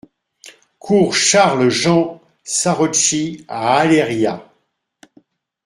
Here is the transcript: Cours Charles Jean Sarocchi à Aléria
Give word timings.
Cours 0.79 1.13
Charles 1.13 1.69
Jean 1.69 2.19
Sarocchi 2.43 3.45
à 3.47 3.77
Aléria 3.77 4.51